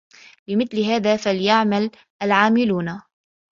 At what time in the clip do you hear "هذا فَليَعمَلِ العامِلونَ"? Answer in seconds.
0.79-3.01